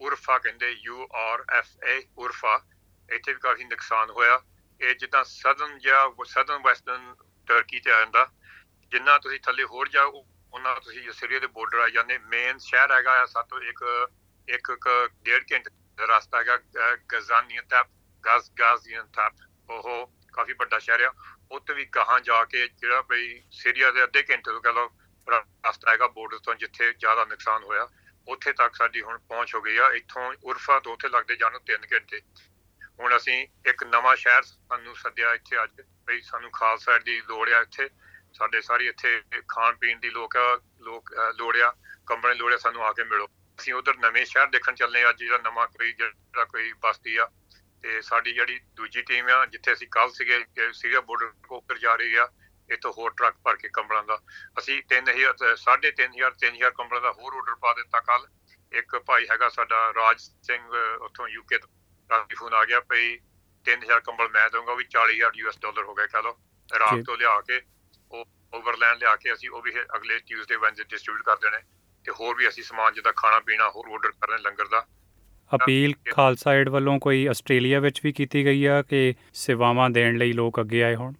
ਉਰਫਾ 0.00 0.38
ਕਹਿੰਦੇ 0.38 0.70
U 0.70 1.06
R 1.12 1.44
F 1.52 1.66
A 1.84 2.02
Urfa. 2.18 2.66
ਇੱਥੇ 3.12 3.32
ਵੀ 3.32 3.38
ਕਾਫੀ 3.40 3.64
ਨੁਕਸਾਨ 3.64 4.10
ਹੋਇਆ। 4.10 4.40
ਇਹ 4.80 4.94
ਜਿੱਦਾਂ 4.94 5.24
ਸਦਨ 5.24 5.78
ਜਾਂ 5.78 6.24
ਸਦਨ 6.24 6.62
ਵੈਸਟਰਨ 6.62 7.14
ਟਰਕੀ 7.46 7.80
ਤੇ 7.80 7.92
ਆ 7.92 7.98
ਜਾਂਦਾ। 7.98 8.28
ਜਿੰਨਾ 8.90 9.18
ਤੁਸੀਂ 9.18 9.40
ਥੱਲੇ 9.40 9.64
ਹੋਰ 9.64 9.88
ਜਾਓ 9.88 10.22
ਉਹਨਾਂ 10.54 10.74
ਤੁਸੀਂ 10.80 11.12
ਸੀਰੀਆ 11.12 11.38
ਦੇ 11.38 11.46
ਬਾਰਡਰ 11.46 11.78
ਆ 11.78 11.88
ਜਾਂਦੇ। 11.88 12.18
ਮੇਨ 12.18 12.58
ਸ਼ਹਿਰ 12.58 12.92
ਹੈਗਾ 12.92 13.12
ਆ 13.22 13.26
ਸਾਤੋਂ 13.26 13.60
ਇੱਕ 13.60 14.08
ਇੱਕ 14.48 14.72
ਕੁ 14.72 15.08
ਡੇਢ 15.24 15.44
ਘੰਟੇ 15.52 15.70
ਦਾ 15.96 16.16
ਰਸਤਾ 16.16 16.38
ਹੈਗਾ 16.38 16.56
ਗਜ਼ਾਨੀਅਤਪ 17.12 17.88
ਗਾਜ਼ 18.24 18.50
ਗਾਜ਼ੀਅੰਤਪ 18.58 19.70
ਉਹ 19.70 20.12
ਕਾਫੀ 20.32 20.52
ਵੱਡਾ 20.52 20.78
ਸ਼ਹਿਰ 20.78 21.00
ਆ। 21.00 21.12
ਉੱਥੇ 21.50 21.74
ਵੀ 21.74 21.84
ਕਹਾਂ 21.84 22.20
ਜਾ 22.20 22.44
ਕੇ 22.44 22.68
ਜਿਹੜਾ 22.68 23.02
ਬਈ 23.02 23.42
ਸੀਰੀਆ 23.50 23.90
ਦੇ 23.90 24.04
ਅੱਧੇ 24.04 24.22
ਘੰਟੇ 24.22 24.52
ਤੋਂ 24.52 24.60
ਕਹ 24.60 24.68
ਲਓ 24.68 24.90
ਰਸਤਾ 25.28 25.92
ਹੈਗਾ 25.92 26.06
ਬਾਰਡਰ 26.08 26.38
ਤੋਂ, 26.38 26.54
ਜਿੱਥੇ 26.54 26.92
ਜ਼ਿਆਦਾ 26.92 27.24
ਨੁਕਸਾਨ 27.24 27.62
ਹੋਇਆ। 27.62 27.88
ਉੱਥੇ 28.28 28.52
ਤੱਕ 28.52 28.74
ਸਾਡੀ 28.74 29.02
ਹੁਣ 29.02 29.18
ਪਹੁੰਚ 29.18 29.54
ਹੋ 29.54 29.60
ਗਈ 29.62 29.76
ਆ। 29.76 29.90
ਇੱਥੋਂ 29.92 30.34
ਉਰਫਾ 30.44 30.80
ਤੋਂ 30.80 30.92
ਉੱਥੇ 30.92 31.08
ਲੱਗਦੇ 31.08 31.36
ਜਾਣ 31.36 31.52
ਨੂੰ 31.52 31.60
3 31.60 31.86
ਘੰਟੇ। 31.92 32.20
ਹੁਣ 33.00 33.16
ਅਸੀਂ 33.16 33.46
ਇੱਕ 33.66 33.84
ਨਵਾਂ 33.84 34.16
ਸ਼ਹਿਰ 34.16 34.42
ਸਾਨੂੰ 34.42 34.96
ਸੱਦਿਆ 34.96 35.34
ਇੱਥੇ 35.34 35.62
ਅੱਜ। 35.62 35.82
ਬਈ 36.06 36.20
ਸਾਨੂੰ 36.20 36.50
ਖਾਲਸਾ 36.50 36.98
ਦੀ 36.98 37.20
ਲੋੜ 37.20 37.50
ਆ 37.50 37.60
ਇੱਥੇ। 37.60 37.88
ਸਾਡੇ 38.34 38.60
ਸਾਰੀ 38.60 38.86
ਇੱਥੇ 38.88 39.20
ਖਾਣ 39.48 39.76
ਪੀਣ 39.76 39.98
ਦੀ 40.00 40.10
ਲੋਕ 40.10 40.36
ਆ 40.36 40.58
ਲੋਕ 40.80 41.12
ਅਹ 41.14 41.32
ਲੋੜ 41.32 41.56
ਆ 41.56 41.72
ਕੰਬਲ 42.06 42.32
ਦੀ 42.32 42.38
ਲੋੜ 42.38 42.52
ਆ 42.52 42.56
ਸਾਨੂੰ 42.56 42.84
ਆ 42.84 42.92
ਕੇ 42.92 43.04
ਮਿਲੋ। 43.04 43.26
ਅਸੀਂ 43.58 43.74
ਉਧਰ 43.74 43.96
ਨਵੇਂ 43.96 44.24
ਸ਼ਹਿਰ 44.26 44.46
ਦੇਖਣ 44.46 44.74
ਚੱਲੇ 44.74 45.02
ਆ 45.04 45.12
ਜਿਹੜਾ 45.12 45.38
ਨਵਾਂ 45.38 45.66
ਕੋਈ 45.66 45.92
ਜਿਹੜਾ 45.92 46.44
ਕੋਈ 46.44 46.72
ਬਸਤੀ 46.82 47.16
ਆ 47.16 47.28
ਤੇ 47.82 48.00
ਸਾਡੀ 48.00 48.32
ਜਿਹੜੀ 48.32 48.58
ਦੂਜੀ 48.76 49.02
ਟੀਮ 49.02 49.28
ਆ 49.28 49.44
ਜਿੱਥੇ 49.46 49.72
ਅਸੀਂ 49.72 49.88
ਕੱਲ 49.90 50.10
ਸੀਗੇ 50.12 50.38
ਸੀਰੀਆ 50.72 51.00
ਬਾਰਡਰ 51.00 51.32
ਕੋਪਰ 51.48 51.78
ਜਾ 51.78 51.94
ਰਹੀ 51.94 52.14
ਆ 52.14 52.28
ਇੱਥੋਂ 52.70 52.92
ਹੋਰ 52.92 53.12
ਟਰੱਕ 53.18 53.36
ਭਰ 53.44 53.56
ਕੇ 53.56 53.68
ਕੰਬਲਾਂ 53.68 54.02
ਦਾ। 54.04 54.18
ਅਸੀਂ 54.58 54.82
3000 54.92 55.32
3500 55.56 56.28
3000 56.42 56.70
ਕੰਬਲਾਂ 56.70 57.00
ਦਾ 57.00 57.12
ਹੋਰ 57.12 57.34
ਆਰਡਰ 57.34 57.54
ਪਾ 57.54 57.72
ਦਿੱਤਾ 57.72 58.00
ਕੱਲ 58.00 58.26
ਇੱਕ 58.72 58.96
ਭਾਈ 59.06 59.26
ਹੈਗਾ 59.30 59.48
ਸਾਡਾ 59.48 59.80
ਰਾਜ 59.96 60.20
ਸਿੰਘ 60.20 60.62
ਉੱਥੋਂ 61.00 61.28
ਯੂਕੇ 61.28 61.58
ਤੋਂ 61.58 61.68
ਰਾਤੀ 62.10 62.34
ਫੋਨ 62.34 62.54
ਆ 62.54 62.64
ਗਿਆ 62.64 62.80
ਭਈ 62.80 63.08
3000 63.66 64.00
ਕੰਬਲ 64.00 64.28
ਮੈਂ 64.28 64.48
ਦਊਂਗਾ 64.50 64.74
ਵੀ 64.74 64.84
40000 64.96 65.36
ਯੂਐਸ 65.36 65.58
ਡਾਲਰ 65.58 65.84
ਹੋ 65.84 65.94
ਗਏ 65.94 66.06
ਕਹ 66.06 66.22
ਲਓ। 66.22 66.38
ਇਰਾਕ 66.68 67.02
ਤੋਂ 67.06 67.16
ਲਿਆ 67.16 67.40
ਕੇ 67.40 67.60
ਓਵਰਲੈਂਡ 68.52 68.98
ਲਿਆ 69.00 69.14
ਕੇ 69.16 69.32
ਅਸੀਂ 69.32 69.50
ਉਹ 69.50 69.62
ਵੀ 69.62 69.72
ਅਗਲੇ 69.96 70.18
ਟਿਊਜ਼ਡੇ 70.18 70.56
ਵੈਨਸਡੇ 70.56 70.84
ਡਿਸਟ੍ਰੀਬਿਊਟ 70.90 71.24
ਕਰ 71.26 71.36
ਦੇਣੇ 71.42 71.62
ਤੇ 72.04 72.12
ਹੋਰ 72.20 72.34
ਵੀ 72.36 72.48
ਅਸੀਂ 72.48 72.64
ਸਮਾਨ 72.64 72.94
ਜਿੱਦਾਂ 72.94 73.12
ਖਾਣਾ 73.16 73.40
ਪੀਣਾ 73.46 73.68
ਹੋਰ 73.70 73.90
ਆਰਡਰ 73.92 74.10
ਕਰਨੇ 74.10 74.38
ਲੰਗਰ 74.42 74.68
ਦਾ। 74.68 74.86
ਅਪੀਲ 75.50 75.94
ਖਾਲਸਾ 76.10 76.54
ਏਡ 76.54 76.68
ਵੱਲੋਂ 76.68 76.98
ਕੋਈ 77.00 77.26
ਆਸਟ੍ਰੇਲੀਆ 77.26 77.80
ਵਿੱਚ 77.80 78.00
ਵੀ 78.04 78.12
ਕੀਤੀ 78.12 78.44
ਗਈ 78.44 78.64
ਆ 78.74 78.80
ਕਿ 78.90 79.14
ਸੇਵਾਵਾਂ 79.34 79.88
ਦੇਣ 79.90 80.16
ਲਈ 80.18 80.32
ਲੋਕ 80.32 80.60
ਅੱਗੇ 80.60 80.82
ਆਏ 80.84 80.94
ਹੋਣ? 80.96 81.14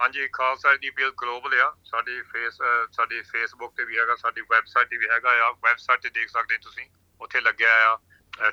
ਹਾਂਜੀ 0.00 0.28
ਖਾਲਸਾ 0.32 0.74
ਦੀ 0.76 0.90
ਪੀਐਲ 0.90 1.10
ਗਲੋਬਲ 1.22 1.58
ਆ। 1.60 1.72
ਸਾਡੀ 1.84 2.20
ਫੇਸ 2.32 2.58
ਸਾਡੀ 2.92 3.20
ਫੇਸਬੁੱਕ 3.32 3.74
ਤੇ 3.76 3.84
ਵੀ 3.84 3.98
ਹੈਗਾ 3.98 4.16
ਸਾਡੀ 4.16 4.40
ਵੈਬਸਾਈਟ 4.50 4.88
ਤੇ 4.88 4.96
ਵੀ 4.96 5.08
ਹੈਗਾ 5.08 5.30
ਆ। 5.46 5.50
ਵੈਬਸਾਈਟ 5.64 6.00
ਤੇ 6.02 6.10
ਦੇਖ 6.10 6.28
ਸਕਦੇ 6.28 6.58
ਤੁਸੀਂ 6.58 6.86
ਉੱਥੇ 7.20 7.40
ਲੱਗਿਆ 7.40 7.74
ਆ 7.88 7.98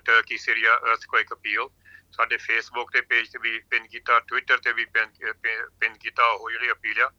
ਟਰਕੀ 0.05 0.37
ਸੀਰੀਆ 0.37 0.75
ਅਰਥਕੁਇਕ 0.77 1.33
ਅਪੀਲ 1.33 1.67
ਸਾਡੇ 2.11 2.37
ਫੇਸਬੁੱਕ 2.37 2.91
ਤੇ 2.93 3.01
ਪੇਜ 3.01 3.29
ਤੇ 3.29 3.39
ਵੀ 3.41 3.59
ਪਿਨ 3.69 3.87
ਕੀਤਾ 3.87 4.19
ਟਵਿੱਟਰ 4.19 4.57
ਤੇ 4.57 4.73
ਵੀ 4.73 4.85
ਪਿਨ 4.85 5.93
ਕੀਤਾ 6.01 6.25
ਉਹ 6.25 6.49
ਜਿਹੜੀ 6.51 6.71
ਅਪੀਲ 6.71 7.01
ਆ। 7.01 7.11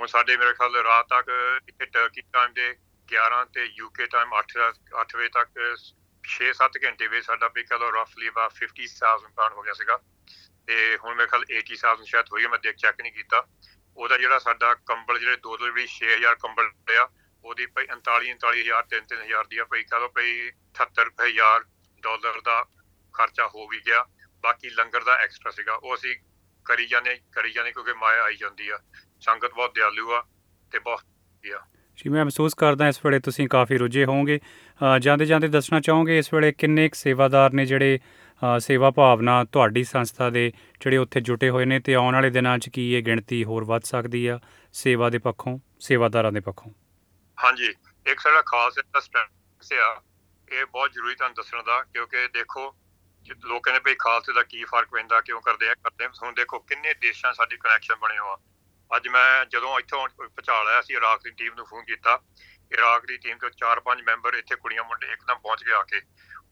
ਹੁਣ 0.00 0.06
ਸਾਡੇ 0.06 0.36
ਮੇਰੇ 0.36 0.52
ਖਿਆਲ 0.52 0.76
ਰਾਤ 0.76 1.06
ਤੱਕ 1.08 1.26
ਇੱਥੇ 1.68 1.86
ਟਰਕੀ 1.86 2.20
ਟਾਈਮ 2.20 2.52
ਦੇ 2.52 2.76
11 3.08 3.44
ਤੇ 3.44 3.64
ਯੂਕੇ 3.64 4.06
ਟਾਈਮ 4.06 4.30
8 4.34 4.60
8 5.00 5.16
ਵਜੇ 5.16 5.28
ਤੱਕ 5.28 5.50
6-7 6.24 6.78
ਘੰਟੇ 6.84 7.06
ਵਿੱਚ 7.06 7.26
ਸਾਡਾ 7.26 7.48
ਵੀ 7.48 7.62
ਕਹ 7.62 7.74
ਲਓ 7.74 7.90
ਰਫਲੀ 7.90 8.28
ਅਬਾਊਟ 8.28 8.54
50000 8.54 9.28
ਪਾਉਂਡ 9.36 9.52
ਹੋ 9.52 9.62
ਗਿਆ 9.62 9.72
ਸੀਗਾ। 9.72 9.98
ਤੇ 10.66 10.96
ਹੁਣ 10.96 11.14
ਮੇਰੇ 11.14 11.26
ਖਿਆਲ 11.26 11.44
80000 11.58 12.04
ਸ਼ਾਇਦ 12.04 12.26
ਹੋਈ 12.32 12.44
ਹੈ 12.44 12.48
ਮੈਂ 12.48 12.58
ਦੇਖ 12.58 12.76
ਚੈੱਕ 12.76 13.00
ਨਹੀਂ 13.00 13.12
ਕੀਤਾ। 13.12 13.46
ਉਹਦਾ 13.96 14.18
ਜਿਹੜਾ 14.18 14.38
ਸਾਡਾ 14.38 14.74
ਕੰਬਲ 14.74 15.18
ਜਿਹੜੇ 15.18 15.36
ਦੋ 15.36 15.56
ਦੋ 15.56 15.72
ਵੀ 15.72 15.86
6000 15.86 16.34
ਕੰਬਲ 16.34 16.96
ਆ, 16.96 17.08
ਉਹਦੀ 17.44 17.66
ਭਈ 17.66 17.86
39 17.86 18.34
39000 18.34 18.82
3 18.82 19.06
3000 19.06 19.46
ਦੀ 19.46 19.58
ਆ, 19.58 19.64
ਭਈ 19.64 19.82
ਕਹ 19.82 19.96
ਲਓ 19.96 20.08
ਭਈ 20.08 20.50
78000 20.74 21.64
ਡਾਲਰ 22.00 22.40
ਦਾ 22.40 22.64
ਖਰਚਾ 23.12 23.46
ਹੋ 23.46 23.68
ਵੀ 23.68 23.80
ਗਿਆ। 23.86 24.06
ਬਾਕੀ 24.40 24.70
ਲੰਗਰ 24.70 25.04
ਦਾ 25.04 25.14
ਐਕਸਟਰਾ 25.14 25.50
ਸੀਗਾ, 25.50 25.74
ਉਹ 25.74 25.94
ਅਸੀਂ 25.94 26.16
ਕਰੀ 26.64 26.86
ਜਾਂਦੇ 26.86 27.20
ਕਰੀ 27.32 27.52
ਜਾਂਦੇ 27.52 27.72
ਕਿਉਂਕਿ 27.72 27.92
ਮਾਇਆ 27.92 28.22
ਆਈ 28.22 28.36
ਜਾਂਦੀ 28.36 28.68
ਆ। 28.68 28.78
ਸੰਗਤ 29.20 29.54
ਬਹੁਤ 29.54 29.74
ਦਿਆਲੂ 29.74 30.12
ਆ 30.12 30.22
ਤੇ 30.72 30.78
ਬਹੁਤ 30.78 31.00
ਵਧੀਆ। 31.00 31.60
ਜੀ 31.98 32.10
ਮੈਂ 32.10 32.24
ਮਹਿਸੂਸ 32.24 32.54
ਕਰਦਾ 32.54 32.88
ਇਸ 32.88 33.00
ਵੇਲੇ 33.04 33.18
ਤੁਸੀਂ 33.20 33.48
ਕਾਫੀ 33.48 33.78
ਰੁੱਝੇ 33.78 34.04
ਹੋਵੋਗੇ। 34.04 34.38
ਜਾਂਦੇ 35.00 35.26
ਜਾਂਦੇ 35.26 35.48
ਦੱਸਣਾ 35.48 35.80
ਚਾਹੋਗੇ 35.80 36.18
ਇਸ 36.18 36.32
ਵੇਲੇ 36.34 36.52
ਕਿੰਨੇ 36.52 36.88
ਕੁ 36.88 36.98
ਸੇਵਾਦਾਰ 36.98 37.52
ਨੇ 37.52 37.66
ਜਿਹੜੇ 37.66 37.98
ਸੇਵਾ 38.60 38.90
ਭਾਵਨਾ 38.90 39.42
ਤੁਹਾਡੀ 39.44 39.84
ਸੰਸਥਾ 39.84 40.28
ਦੇ 40.30 40.50
ਜਿਹੜੇ 40.80 40.96
ਉੱਥੇ 40.96 41.20
ਜੁਟੇ 41.20 41.50
ਹੋਏ 41.50 41.64
ਨੇ 41.64 41.78
ਤੇ 41.80 41.94
ਆਉਣ 41.94 42.14
ਵਾਲੇ 42.14 42.30
ਦਿਨਾਂ 42.30 42.58
'ਚ 42.58 42.68
ਕੀ 42.68 42.90
ਇਹ 42.92 43.02
ਗਿਣਤੀ 43.02 43.42
ਹੋਰ 43.44 43.64
ਵੱਧ 43.64 43.82
ਸਕਦੀ 43.84 44.26
ਆ 44.26 44.38
ਸੇਵਾ 44.74 45.08
ਦੇ 45.10 45.18
ਪੱਖੋਂ 45.18 45.58
ਸੇਵਾਦਾਰਾਂ 45.80 46.32
ਦੇ 46.32 46.40
ਪੱਖੋਂ? 46.40 46.72
ਹਾਂਜੀ 47.38 47.72
ਇੱਕ 48.06 48.20
ਸਾਡਾ 48.20 48.42
ਖਾਸ 48.46 48.78
ਸਟੈਂਸ 49.04 49.72
ਆ। 49.72 50.00
ਇਹ 50.48 50.64
ਬਹੁਤ 50.66 50.92
ਜ਼ਰੂਰੀ 50.92 51.14
ਤੁਹਾਨੂੰ 51.14 51.34
ਦੱਸਣ 51.36 51.62
ਦਾ 51.62 51.82
ਕਿਉਂਕਿ 51.92 52.26
ਦੇਖੋ 52.34 52.74
ਲੋਕ 53.44 53.62
ਕਹਿੰਦੇ 53.64 53.80
ਭਈ 53.84 53.94
ਖਾਲਸੇ 53.98 54.32
ਦਾ 54.32 54.42
ਕੀ 54.42 54.64
ਫ਼ਰਕ 54.64 54.88
ਪੈਂਦਾ 54.92 55.20
ਕਿਉਂ 55.20 55.40
ਕਰਦੇ 55.40 55.68
ਆ 55.68 55.74
ਕਰਦੇ। 55.74 56.06
ਹੁਣ 56.22 56.32
ਦੇਖੋ 56.34 56.58
ਕਿੰਨੇ 56.58 56.94
ਦੇਸ਼ਾਂ 57.00 57.32
ਸਾਡੀ 57.34 57.56
ਕਨੈਕਸ਼ਨ 57.56 57.94
ਬਣੇ 58.02 58.18
ਹੋ 58.18 58.30
ਆ। 58.30 58.38
ਅੱਜ 58.90 59.08
ਮੈਂ 59.08 59.44
ਜਦੋਂ 59.46 59.78
ਇੱਥੋਂ 59.78 60.06
ਪਹੁੰਚਾ 60.08 60.62
ਲਿਆ 60.62 60.80
ਸੀ, 60.82 60.94
ਇਰਾਕ 60.94 61.22
ਦੀ 61.22 61.30
ਟੀਮ 61.30 61.54
ਨੂੰ 61.54 61.66
ਫੋਨ 61.66 61.84
ਕੀਤਾ। 61.84 62.18
ਇਰਾਕ 62.72 63.04
ਦੀ 63.06 63.16
ਟੀਮ 63.18 63.38
ਤੋਂ 63.38 63.50
4-5 63.52 64.02
ਮੈਂਬਰ 64.06 64.34
ਇੱਥੇ 64.34 64.56
ਕੁੜੀਆਂ 64.56 64.84
ਮੁੰਡੇ 64.84 65.12
ਇੱਕਦਮ 65.12 65.38
ਪਹੁੰਚ 65.38 65.64
ਗਏ 65.64 65.72
ਆ 65.72 65.82
ਕੇ। 65.82 66.00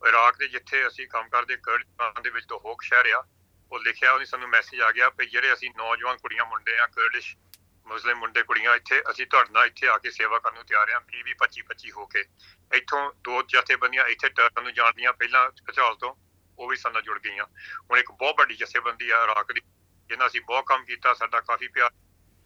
ਇਰਾਕ 0.09 0.37
ਦੇ 0.39 0.49
ਜਿੱਥੇ 0.49 0.87
ਅਸੀਂ 0.87 1.07
ਕੰਮ 1.09 1.29
ਕਰਦੇ 1.29 1.57
ਕਰਡਿਸਤਾਨ 1.57 2.23
ਦੇ 2.23 2.31
ਵਿੱਚ 2.31 2.47
ਤੋਂ 2.49 2.59
ਹੋਕ 2.65 2.83
ਸ਼ਹਿਰ 2.83 3.13
ਆ, 3.15 3.23
ਉਹ 3.73 3.79
ਲਿਖਿਆ 3.81 4.13
ਉਹਨੇ 4.13 4.25
ਸਾਨੂੰ 4.25 4.49
ਮੈਸੇਜ 4.49 4.81
ਆ 4.81 4.91
ਗਿਆ 4.93 5.09
ਵੀ 5.19 5.27
ਜਿਹੜੇ 5.27 5.53
ਅਸੀਂ 5.53 5.71
ਨੌਜਵਾਨ 5.79 6.17
ਕੁੜੀਆਂ 6.19 6.45
ਮੁੰਡੇ 6.45 6.79
ਆ 6.79 6.87
ਕਰਡਿਸ਼ 6.87 7.37
ਮੁਸਲਿਮ 7.87 8.19
ਮੁੰਡੇ 8.19 8.43
ਕੁੜੀਆਂ 8.43 8.75
ਇੱਥੇ, 8.77 9.03
ਅਸੀਂ 9.11 9.27
ਤੁਹਾਡੇ 9.27 9.53
ਨਾਲ 9.53 9.67
ਇੱਥੇ 9.67 9.89
ਆ 9.89 9.97
ਕੇ 9.99 10.11
ਸੇਵਾ 10.11 10.39
ਕਰਨ 10.39 10.55
ਨੂੰ 10.55 10.65
ਤਿਆਰ 10.65 10.91
ਆ 10.91 11.01
20 11.09 11.23
20 11.23 11.35
25 11.43 11.63
25 11.69 11.93
ਹੋ 11.97 12.07
ਕੇ। 12.07 12.25
ਇੱਥੋਂ 12.71 13.03
ਦੋ 13.25 13.43
ਜਥੇਬੰਦੀਆਂ 13.53 14.07
ਇੱਥੇ 14.07 14.29
ਟਰਨ 14.29 14.63
ਨੂੰ 14.63 14.73
ਜਾਣਦੀਆਂ 14.75 15.13
ਪਹਿਲਾਂ 15.13 15.49
ਭਚਾਲ 15.69 15.95
ਤੋਂ, 15.97 16.15
ਉਹ 16.59 16.69
ਵੀ 16.69 16.77
ਸਾਡੇ 16.77 16.93
ਨਾਲ 16.93 17.03
ਜੁੜ 17.03 17.19
ਗਈਆਂ। 17.19 17.45
ਹੁਣ 17.45 17.99
ਇੱਕ 17.99 18.11
ਬਹੁਤ 18.13 18.35
ਵੱਡੀ 18.39 18.57
ਜਥੇਬੰਦੀ 18.57 19.11
ਆ 19.11 19.23
ਇਰਾਕ 19.25 19.53
ਦੀ, 19.53 19.61
ਜਿਹਨਾਂ 20.11 20.27
ਅਸੀਂ 20.27 20.41
ਬਹੁਤ 20.43 20.67
ਕੰਮ 20.67 20.85
ਕੀਤਾ, 20.85 21.15
ਸਾਡਾ 21.15 21.41
ਕਾਫੀ 21.41 21.69
ਪਿਆਰ 21.69 21.91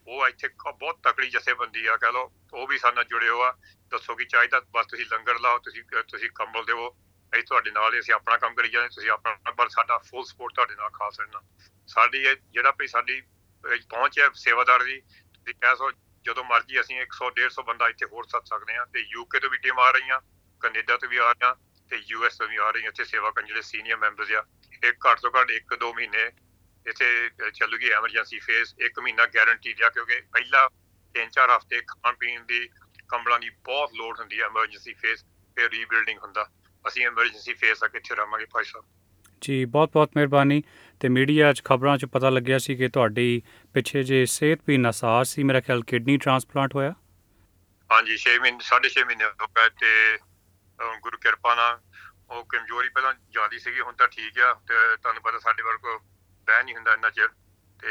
ਉਹ 0.07 0.27
ਇੱਥੇ 0.29 0.49
ਕ- 0.49 0.73
ਬਹੁਤ 0.73 0.99
ਤਕੜੀ 1.03 1.29
ਜਥੇਬੰਦੀ 1.31 1.87
ਆ 1.87 1.97
ਕਹ 1.97 2.13
ਲਓ 2.13 2.31
ਉਹ 2.53 2.67
ਵੀ 2.67 2.79
ਸਾਡੇ 2.79 2.95
ਨਾਲ 2.95 3.05
ਜੁੜੇ 3.05 3.29
ਹੋ 3.29 3.43
ਆ। 3.43 3.53
ਦੱਸੋ 3.93 4.15
ਕੀ 4.15 4.25
ਚਾਹੀਦਾ 4.25 4.61
ਬਸ 4.71 4.87
ਤੁਸੀਂ 4.87 5.05
ਲੰਗਰ 5.07 5.39
ਲਾਓ 5.41 5.59
ਤੁਸੀਂ 5.59 5.83
ਤੁਸੀਂ 6.09 6.31
ਕੰਬਲ 6.31 6.65
ਦੇਵੋ 6.65 6.89
ਅਸੀਂ 7.33 7.43
ਤੁਹਾਡੇ 7.45 7.71
ਨਾਲ 7.71 7.95
ਹੀ 7.95 7.99
ਅਸੀਂ 8.01 8.15
ਆਪਣਾ 8.15 8.37
ਕੰਮ 8.37 8.55
ਕਰੀ 8.55 8.69
ਜਾਂਦੇ 8.69 8.89
ਤੁਸੀਂ 8.89 9.11
ਆਪਣਾ 9.11 9.51
ਪਰ 9.53 9.69
ਸਾਡਾ 9.69 9.99
ਫੁੱਲ 10.01 10.25
ਸਪੋਰਟ 10.25 10.55
ਤੁਹਾਡੇ 10.55 10.75
ਨਾਲ 10.75 10.91
ਖਾਸ 10.91 11.21
ਰਹਿਣਾ 11.21 11.41
ਸਾਡੀ 11.89 12.23
ਇਹ 12.25 12.37
ਜਿਹੜਾ 12.51 12.73
ਵੀ 12.79 12.87
ਸਾਡੀ 12.87 13.21
ਅਹ, 13.21 13.77
ਪਹੁੰਚ 13.91 14.19
ਹੈ 14.19 14.29
ਸੇਵਾਦਾਰ 14.35 14.83
ਦੀ 14.85 15.01
ਤੁਸੀਂ 15.01 15.55
ਕਹਿ 15.55 15.77
ਸੋ 15.77 15.91
ਜਦੋਂ 16.25 16.45
ਮਰਜ਼ੀ 16.45 16.81
ਅਸੀਂ 16.81 17.01
100 17.01 17.29
150 17.31 17.63
ਬੰਦਾ 17.65 17.89
ਇੱਥੇ 17.89 18.07
ਹੋਰ 18.07 18.27
ਸੱਦ 18.27 18.45
ਸਕਦੇ 18.45 18.77
ਹਾਂ 18.77 18.87
ਤੇ 18.87 19.01
ਯੂਕੇ 19.09 19.41
ਤੋਂ 19.41 19.51
ਵੀ 19.51 19.59
ਟੀਮ 19.59 19.79
ਆ 19.79 19.91
ਰਹੀਆਂ 19.91 20.21
ਕੈਨੇਡਾ 20.61 20.97
ਤੋਂ 20.97 21.09
ਵੀ 21.09 21.17
ਆ 21.17 21.31
ਰਹੀਆਂ 21.33 21.55
ਤੇ 21.91 21.97
ਯੂਐਸ 22.07 22.37
ਤੋਂ 22.37 22.49
ਵੀ 22.49 22.57
ਆ 22.57 22.71
ਰਹੀਆਂ 22.71 22.89
ਇੱਥੇ 22.89 23.05
ਸੇਵਾ 23.05 23.31
ਕਰਨ 23.31 23.47
ਜਿਹੜੇ 23.47 23.63
ਸੀਨੀਅਰ 23.63 23.97
ਮੈਂਬਰਸ 23.97 24.31
ਆ 24.33 24.45
ਇਹ 24.85 24.93
ਘੱਟ 25.07 25.21
ਤੋਂ 25.21 25.31
ਘੱਟ 25.31 25.51
1-2 25.51 25.93
ਮਹੀਨੇ 25.95 26.31
ਇੱਥੇ 26.87 27.31
ਚੱਲੂਗੀ 27.55 27.91
ਐਮਰਜੈਂਸੀ 27.91 28.39
ਫੇਸ 28.39 28.75
ਇੱਕ 28.79 29.01
ਮਹੀਨਾ 29.01 29.27
ਗਾਰੰਟੀ 29.27 29.75
ਆ 29.85 29.89
ਕਿਉਂਕਿ 29.89 30.21
ਪਹਿਲਾ 30.33 30.69
3-4 31.15 31.57
ਹਫ਼ਤੇ 31.57 31.81
ਖਾਣ 31.89 32.15
ਪੀਣ 32.21 32.45
ਦੀ 32.45 32.69
ਕੰਬਲਾਂ 33.09 33.39
ਦੀ 33.41 33.51
ਬਹੁਤ 33.65 33.95
ਲੋੜ 33.95 34.19
ਹੁੰਦੀ 34.21 34.41
ਹੈ 34.41 34.47
ਐਮਰਜੈਂਸੀ 34.47 34.93
ਫੇਸ 34.93 35.25
ਫਿਰ 35.57 35.71
ਰੀਬਿਲਡਿੰਗ 35.71 36.19
ਹੁੰਦਾ। 36.19 36.49
ਅਸੀਂ 36.89 37.07
ਐਮਰਜੈਂਸੀ 37.07 37.55
ਫੇਸ 37.55 37.83
ਆ 37.85 37.89
ਕਿੱਥੇ 37.89 38.15
ਰਹਾਂਗੇ 38.15 38.47
ਭਾਈ 38.53 38.65
ਸਾਹਿਬ। 38.65 38.85
ਜੀ 39.43 39.65
ਬਹੁਤ-ਬਹੁਤ 39.65 40.11
ਮਿਹਰਬਾਨੀ। 40.17 40.63
ਤੇ 41.01 41.09
ਮੀਡੀਆ 41.09 41.53
'ਚ 41.53 41.63
ਖਬਰਾਂ 41.65 41.97
'ਚ 41.99 42.05
ਪਤਾ 42.05 42.31
ਲੱਗਿਆ 42.31 42.59
ਸੀ 42.59 42.77
ਕਿ 42.77 42.89
ਤੁਹਾਡੀ 42.89 43.43
ਪਿੱਛੇ 43.75 44.03
ਜੇ 44.03 44.25
ਸਿਹਤ 44.27 44.61
ਵੀ 44.67 44.77
ਨਸਾਰ 44.79 45.25
ਸੀ 45.25 45.43
ਮੇਰਾ 45.43 45.61
ਖਿਆਲ 45.61 45.83
ਕਿਡਨੀ 45.83 46.17
ਟ੍ਰਾਂਸਪਲਾਂਟ 46.17 46.75
ਹੋਇਆ। 46.75 46.93
ਹਾਂਜੀ 47.91 48.19
6 48.25 48.37
ਮਹੀਨੇ 48.43 48.67
6.5 48.67 49.05
ਮਹੀਨੇ 49.07 49.25
ਹੋ 49.25 49.49
ਗਏ 49.59 49.69
ਤੇ 49.81 49.93
ਗੁਰੂ 51.01 51.19
ਕਿਰਪਾ 51.19 51.55
ਨਾਲ 51.55 51.81
ਉਹ 52.31 52.45
ਕਮਜ਼ੋਰੀ 52.45 52.89
ਪਹਿਲਾਂ 52.89 53.13
ਜ਼ਿਆਦੀ 53.15 53.59
ਸੀਗੀ 53.59 53.81
ਹੁਣ 53.81 53.95
ਤਾਂ 53.95 54.09
ਠੀਕ 54.09 54.39
ਆ। 54.41 54.53
ਤੇ 54.69 54.75
ਤੁਹਾਨੂੰ 54.97 55.23
ਪਤਾ 55.23 55.39
ਸਾਡੇ 55.39 55.63
ਵਰਗ 55.63 55.89
ਬਹਿ 56.47 56.65
ਨਹੀਂ 56.65 56.75
ਹੁੰਦਾ 56.75 56.95
ਇੰਨਾ 56.95 57.11
ਚਿਰ। 57.11 57.29
ਤੇ 57.81 57.89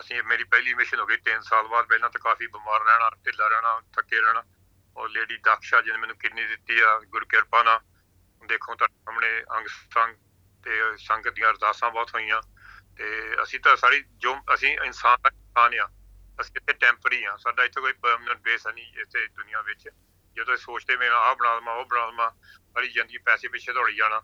ਅਸੀਂ 0.00 0.22
ਮੇਰੀ 0.22 0.44
ਪਹਿਲੀ 0.44 0.74
ਮਿਸ਼ਨ 0.74 1.00
ਹੋ 1.00 1.06
ਗਈ 1.06 1.16
3 1.16 1.42
ਸਾਲ 1.42 1.66
ਬਾਅਦ 1.66 1.86
ਪਹਿਲਾਂ 1.86 2.10
ਤਾਂ 2.10 2.20
ਕਾਫੀ 2.20 2.46
ਬਿਮਾਰ 2.46 2.84
ਰਹਿਣਾ, 2.84 3.10
ਢਿੱਲਾ 3.10 3.48
ਰਹਿਣਾ, 3.48 3.80
ਥੱਕੇ 3.80 4.20
ਰਹਿਣਾ। 4.20 4.42
ਔਰ 4.96 5.08
ਲੇਡੀ 5.08 5.36
ਦਕਸ਼ਾ 5.36 5.80
ਜਿਹਨੇ 5.80 5.98
ਮੈਨੂੰ 5.98 6.16
ਕਿਡਨੀ 6.16 6.44
ਦਿੱਤੀ 6.44 6.80
ਆ, 6.80 7.00
ਗੁਰੂ 7.06 7.26
ਕਿਰਪਾ 7.26 7.62
ਨਾਲ। 7.62 7.80
ਦੇਖੋ 8.46 8.74
ਤੁਹਾਡੇ 8.74 8.94
ਸਾਹਮਣੇ 8.94 9.44
ਅੰਗ 9.56 9.66
ਸੰਗ 9.66 10.16
ਤੇ 10.64 10.96
ਸੰਗਤ 10.96 11.28
ਦੀਆਂ 11.28 11.50
ਅਰਦਾਸਾਂ 11.50 11.90
ਬਹੁਤ 11.90 12.14
ਹੋਈਆਂ। 12.14 12.42
ਤੇ 12.96 13.36
ਅਸੀਂ 13.42 13.60
ਤਾਂ 13.60 13.76
ਸਾਰੀ 13.76 14.04
ਜੋ 14.16 14.36
ਅਸੀਂ 14.54 14.78
ਇਨਸਾਨ 14.78 15.18
ਇਨਸਾਨ 15.26 15.74
ਆ। 15.74 15.88
ਅਸੀਂ 16.40 16.52
ਇੱਥੇ 16.56 16.72
ਟੈਂਪਰੀ 16.72 17.24
ਆ। 17.24 17.36
ਸਾਡਾ 17.36 17.64
ਇੱਥੇ 17.64 17.80
ਕੋਈ 17.80 17.92
ਪਰਮਨੈਂਟ 17.92 18.38
ਬੇਸ 18.38 18.66
ਨਹੀਂ 18.66 18.92
ਇੱਥੇ 18.98 19.26
ਦੁਨੀਆ 19.26 19.60
ਵਿੱਚ। 19.60 19.88
ਜਦੋਂ 20.36 20.54
ਅਸੀਂ 20.54 20.64
ਸੋਚਦੇ 20.64 20.96
ਮੈਂ 20.96 21.10
ਆਹ 21.10 21.34
ਬਣਾ 21.34 21.56
ਲਵਾਂ 21.56 21.74
ਉਹ 21.74 21.84
ਬਣਾ 21.84 22.06
ਲਵਾਂ 22.06 22.30
ਸਾਰੀ 22.74 22.88
ਜ਼ਿੰਦਗੀ 22.88 23.18
ਪੈਸੇ 23.18 23.48
ਪਿੱਛੇ 23.48 23.72
ਦੌੜੀ 23.72 23.96
ਜਾਣਾ। 23.96 24.22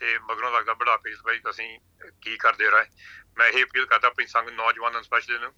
ਤੇ 0.00 0.18
ਮਗਰੋਂ 0.18 0.52
ਲੱਗਦਾ 0.52 0.74
ਬੁਢਾਪੇ 0.74 1.10
ਇਸ 1.10 1.18
ਬਾਈ 1.24 1.40
ਅਸੀਂ 1.50 1.78
ਕੀ 2.20 2.36
ਕਰਦੇ 2.36 2.70
ਰਹੇ। 2.70 2.84
ਮੈਂ 3.38 3.48
ਇਹ 3.48 3.64
ਅਪੀਲ 3.64 3.86
ਕਰਦਾ 3.86 4.08
ਆਪਣੀ 4.08 4.26
ਸੰਗ 4.26 4.48
ਨੌਜਵਾਨਾਂ 4.48 5.02
ਸਪੈਸ਼ਲੀ 5.02 5.38
ਨੂੰ 5.38 5.52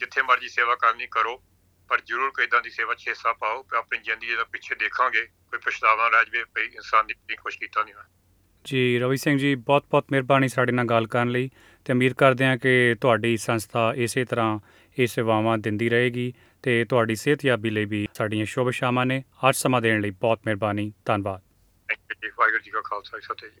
ਜਿੱਥੇ 0.00 0.22
ਮਰਜ਼ੀ 0.22 0.48
ਸੇਵਾ 0.48 0.74
ਕਰਨੀ 0.74 1.06
ਕਰੋ 1.10 1.42
ਪਰ 1.88 2.00
ਜ਼ਰੂਰ 2.06 2.30
ਕੋਈ 2.30 2.44
ਏਦਾਂ 2.44 2.60
ਦੀ 2.62 2.70
ਸੇਵਾ 2.70 2.94
ਛੇ 2.94 3.14
ਸਾ 3.14 3.32
ਪਾਓ 3.32 3.62
ਕਿ 3.62 3.76
ਆਪਣੀ 3.76 3.98
ਜ਼ਿੰਦਗੀ 3.98 4.34
ਦਾ 4.34 4.44
ਪਿੱਛੇ 4.44 4.74
ਦੇਖਾਂਗੇ 4.74 5.26
ਕੋਈ 5.26 5.58
ਪਛਤਾਵਾ 5.58 6.08
ਰਹਿ 6.08 6.24
ਜਾਵੇ 6.24 6.44
ਭਈ 6.54 6.64
ਇਨਸਾਨ 6.64 7.06
ਨੇ 7.06 7.36
ਕੁਛ 7.36 7.56
ਕੀਤਾ 7.56 7.82
ਨਹੀਂ 7.82 7.94
ਹੋਇਆ 7.94 8.06
ਜੀ 8.64 8.98
ਰਵੀ 8.98 9.16
ਸਿੰਘ 9.16 9.38
ਜੀ 9.38 9.54
ਬਹੁਤ-ਬਹੁਤ 9.54 10.04
ਮਿਹਰਬਾਨੀ 10.10 10.48
ਸਾਡੇ 10.48 10.72
ਨਾਲ 10.72 10.86
ਗੱਲ 10.86 11.06
ਕਰਨ 11.06 11.28
ਲਈ 11.28 11.50
ਤੇ 11.84 11.92
ਉਮੀਦ 11.92 12.12
ਕਰਦੇ 12.12 12.44
ਹਾਂ 12.44 12.56
ਕਿ 12.56 12.96
ਤੁਹਾਡੀ 13.00 13.36
ਸੰਸਥਾ 13.36 13.92
ਇਸੇ 13.96 14.24
ਤਰ੍ਹਾਂ 14.24 14.58
ਇਹ 14.98 15.06
ਸੇਵਾਵਾਂ 15.06 15.58
ਦਿੰਦੀ 15.58 15.88
ਰਹੇਗੀ 15.88 16.32
ਤੇ 16.62 16.84
ਤੁਹਾਡੀ 16.84 17.14
ਸਿਹਤਯਾਬੀ 17.14 17.70
ਲਈ 17.70 17.84
ਵੀ 17.84 18.08
ਸਾਡੀਆਂ 18.14 18.46
ਸ਼ੁਭ 18.46 18.70
ਸ਼ਾਮਾਂ 18.70 19.06
ਨੇ। 19.06 19.24
ਅੱਜ 19.48 19.56
ਸਮਾਂ 19.56 19.82
ਦੇਣ 19.82 20.00
ਲਈ 20.00 20.10
ਬਹੁਤ 20.10 20.40
ਮਿਹਰਬਾਨੀ। 20.46 20.92
ਧੰਨਵਾਦ। 21.04 21.40
ਥੈਂਕ 21.88 21.98
ਯੂ 21.98 22.14
ਜੀ 22.22 22.32
ਵਾਹਿਗੁਰੂ 22.38 22.62
ਜੀ 22.62 22.70
ਕਾ 22.70 22.80
ਖਾਲਸਾ 22.80 23.18
ਸਤਿ 23.18 23.50
ਜੀ 23.50 23.60